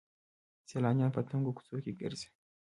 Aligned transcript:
سیلانیان 0.69 1.11
په 1.15 1.21
تنګو 1.29 1.55
کوڅو 1.57 1.77
کې 1.83 1.91
ګرځي. 2.01 2.29